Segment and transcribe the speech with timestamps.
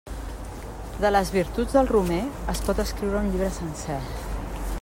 [1.03, 2.19] De les virtuts del romer
[2.55, 4.03] es pot escriure un llibre sencer.